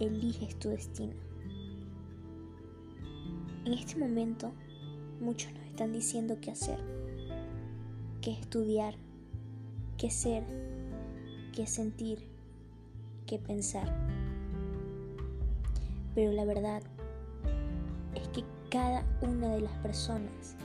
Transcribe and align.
eliges 0.00 0.58
tu 0.58 0.70
destino. 0.70 1.12
En 3.64 3.72
este 3.72 3.96
momento, 3.96 4.52
muchos 5.20 5.52
nos 5.52 5.64
están 5.66 5.92
diciendo 5.92 6.38
qué 6.40 6.50
hacer, 6.50 6.78
qué 8.20 8.32
estudiar, 8.32 8.94
qué 9.98 10.10
ser, 10.10 10.42
qué 11.54 11.66
sentir, 11.66 12.26
qué 13.26 13.38
pensar. 13.38 13.94
Pero 16.14 16.32
la 16.32 16.44
verdad 16.44 16.82
es 18.14 18.26
que 18.28 18.44
cada 18.70 19.04
una 19.22 19.48
de 19.50 19.60
las 19.60 19.78
personas 19.78 20.56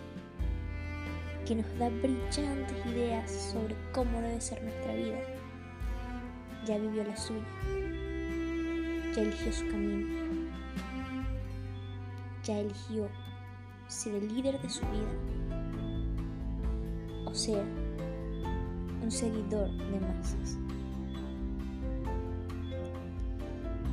que 1.45 1.55
nos 1.55 1.77
da 1.77 1.89
brillantes 1.89 2.86
ideas 2.88 3.29
sobre 3.29 3.75
cómo 3.93 4.21
debe 4.21 4.41
ser 4.41 4.63
nuestra 4.63 4.95
vida, 4.95 5.20
ya 6.65 6.77
vivió 6.77 7.03
la 7.03 7.17
suya, 7.17 7.43
ya 9.16 9.22
eligió 9.22 9.53
su 9.53 9.67
camino, 9.67 10.08
ya 12.44 12.59
eligió 12.59 13.08
ser 13.88 14.16
el 14.16 14.27
líder 14.34 14.59
de 14.59 14.70
su 14.70 14.81
vida 14.88 15.13
o 17.26 17.34
ser 17.35 17.63
un 19.04 19.12
seguidor 19.12 19.70
de 19.70 19.99
masas. 19.99 20.57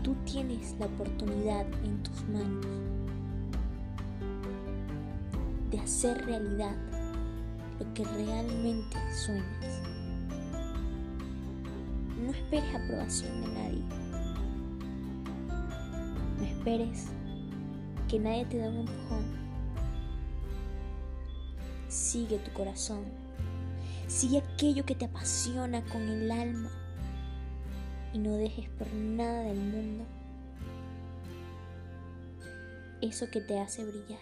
Tú 0.02 0.14
tienes 0.24 0.74
la 0.78 0.86
oportunidad 0.86 1.66
en 1.84 2.02
tus 2.02 2.26
manos 2.28 2.66
de 5.70 5.78
hacer 5.80 6.24
realidad 6.24 6.76
lo 7.78 7.92
que 7.92 8.04
realmente 8.04 8.96
sueñas. 9.14 9.82
No 12.24 12.30
esperes 12.30 12.74
aprobación 12.74 13.42
de 13.42 13.48
nadie. 13.48 14.09
Esperes 16.60 17.06
que 18.06 18.18
nadie 18.18 18.44
te 18.44 18.58
dé 18.58 18.68
un 18.68 18.80
empujón. 18.80 19.24
Sigue 21.88 22.36
tu 22.36 22.52
corazón. 22.52 23.04
Sigue 24.08 24.40
aquello 24.40 24.84
que 24.84 24.94
te 24.94 25.06
apasiona 25.06 25.82
con 25.86 26.02
el 26.02 26.30
alma. 26.30 26.70
Y 28.12 28.18
no 28.18 28.34
dejes 28.34 28.68
por 28.78 28.92
nada 28.92 29.44
del 29.44 29.56
mundo 29.56 30.04
eso 33.00 33.30
que 33.30 33.40
te 33.40 33.58
hace 33.58 33.82
brillar. 33.86 34.20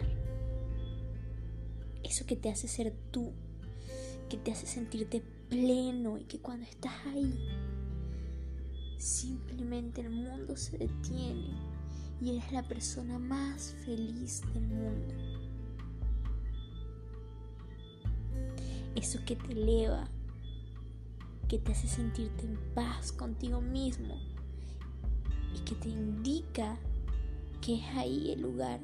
Eso 2.05 2.25
que 2.25 2.37
te 2.37 2.49
hace 2.49 2.69
ser 2.69 2.93
tú. 3.11 3.33
Que 4.29 4.37
te 4.37 4.53
hace 4.53 4.65
sentirte 4.65 5.21
pleno 5.49 6.17
y 6.17 6.23
que 6.23 6.39
cuando 6.39 6.65
estás 6.67 6.93
ahí 7.07 7.33
Simplemente 8.97 10.01
el 10.01 10.11
mundo 10.11 10.55
se 10.55 10.77
detiene 10.77 11.78
y 12.21 12.31
eres 12.31 12.51
la 12.51 12.63
persona 12.63 13.17
más 13.17 13.75
feliz 13.85 14.41
del 14.53 14.67
mundo. 14.67 15.15
Eso 18.95 19.19
que 19.25 19.35
te 19.35 19.53
eleva, 19.53 20.09
que 21.47 21.59
te 21.59 21.71
hace 21.71 21.87
sentirte 21.87 22.45
en 22.45 22.57
paz 22.73 23.11
contigo 23.11 23.61
mismo 23.61 24.19
y 25.55 25.59
que 25.59 25.75
te 25.75 25.89
indica 25.89 26.77
que 27.61 27.75
es 27.75 27.85
ahí 27.95 28.31
el 28.31 28.41
lugar. 28.41 28.81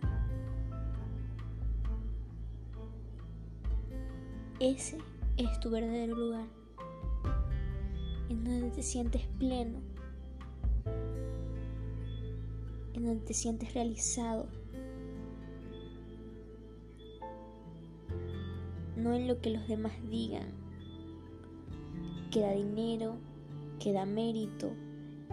Ese 4.59 4.97
es 5.35 5.59
tu 5.59 5.69
verdadero 5.69 6.15
lugar, 6.15 6.47
en 8.29 8.43
donde 8.45 8.71
te 8.71 8.81
sientes 8.81 9.27
pleno 9.37 9.94
en 12.95 13.05
donde 13.05 13.25
te 13.25 13.33
sientes 13.33 13.73
realizado, 13.73 14.47
no 18.95 19.13
en 19.13 19.27
lo 19.27 19.41
que 19.41 19.49
los 19.49 19.67
demás 19.67 19.93
digan, 20.09 20.47
que 22.31 22.41
da 22.41 22.51
dinero, 22.51 23.17
que 23.79 23.91
da 23.91 24.05
mérito, 24.05 24.71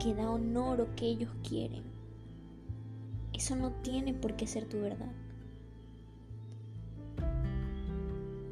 que 0.01 0.15
da 0.15 0.31
honor 0.31 0.81
o 0.81 0.95
que 0.97 1.07
ellos 1.07 1.31
quieren. 1.49 1.85
Eso 3.33 3.57
no 3.57 3.71
tiene 3.83 4.13
por 4.13 4.35
qué 4.35 4.47
ser 4.47 4.69
tu 4.69 4.81
verdad. 4.81 5.13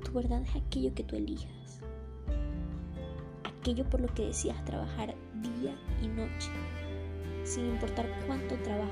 Tu 0.04 0.12
verdad 0.12 0.42
es 0.42 0.56
aquello 0.56 0.94
que 0.94 1.04
tú 1.04 1.16
elijas, 1.16 1.80
aquello 3.44 3.88
por 3.88 4.00
lo 4.00 4.08
que 4.08 4.26
decidas 4.26 4.64
trabajar 4.64 5.14
día 5.42 5.76
y 6.02 6.08
noche 6.08 6.50
sin 7.50 7.66
importar 7.66 8.06
cuánto 8.28 8.54
trabajo 8.58 8.90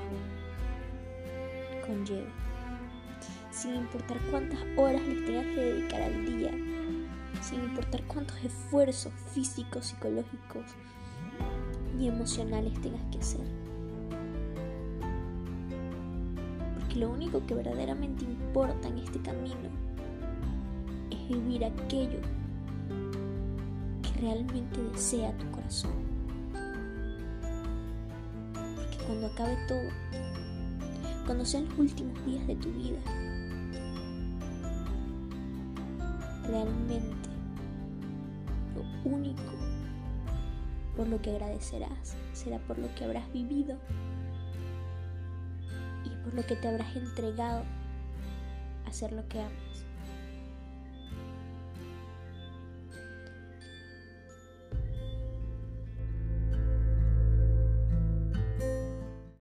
conlleve, 1.87 2.27
sin 3.51 3.75
importar 3.75 4.17
cuántas 4.29 4.59
horas 4.75 5.01
les 5.07 5.25
tengas 5.25 5.45
que 5.45 5.61
dedicar 5.61 6.01
al 6.01 6.25
día, 6.25 6.51
sin 7.41 7.61
importar 7.61 8.03
cuántos 8.03 8.35
esfuerzos 8.43 9.13
físicos, 9.33 9.85
psicológicos 9.85 10.65
y 11.97 12.09
emocionales 12.09 12.73
tengas 12.81 13.03
que 13.13 13.19
hacer. 13.19 13.47
Porque 16.77 16.95
lo 16.97 17.11
único 17.11 17.45
que 17.47 17.55
verdaderamente 17.55 18.25
importa 18.25 18.89
en 18.89 18.97
este 18.97 19.21
camino 19.21 19.69
es 21.11 21.29
vivir 21.29 21.63
aquello 21.63 22.19
que 24.01 24.19
realmente 24.19 24.81
desea 24.91 25.31
tu 25.37 25.49
corazón 25.49 26.08
cuando 29.09 29.25
acabe 29.25 29.57
todo, 29.67 29.89
cuando 31.25 31.43
sean 31.43 31.67
los 31.67 31.79
últimos 31.79 32.25
días 32.27 32.45
de 32.45 32.55
tu 32.57 32.71
vida, 32.71 32.99
realmente 36.47 37.29
lo 38.75 39.11
único 39.11 39.41
por 40.95 41.07
lo 41.07 41.19
que 41.23 41.31
agradecerás 41.31 42.15
será 42.33 42.59
por 42.59 42.77
lo 42.77 42.93
que 42.93 43.03
habrás 43.03 43.33
vivido 43.33 43.79
y 46.05 46.09
por 46.23 46.35
lo 46.35 46.45
que 46.45 46.55
te 46.55 46.67
habrás 46.67 46.95
entregado 46.95 47.63
a 48.85 48.89
hacer 48.89 49.11
lo 49.11 49.27
que 49.27 49.39
amas. 49.39 49.88